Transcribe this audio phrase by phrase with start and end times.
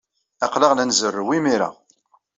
[0.45, 1.69] Aql-aɣ la nzerrew imir-a.